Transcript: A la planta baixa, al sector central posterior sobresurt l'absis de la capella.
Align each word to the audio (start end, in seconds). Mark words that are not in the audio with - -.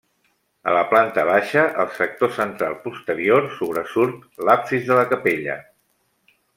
A 0.69 0.71
la 0.75 0.79
planta 0.93 1.25
baixa, 1.27 1.65
al 1.83 1.91
sector 1.99 2.33
central 2.39 2.79
posterior 2.87 3.49
sobresurt 3.61 4.45
l'absis 4.49 4.93
de 4.93 5.03
la 5.03 5.09
capella. 5.17 5.63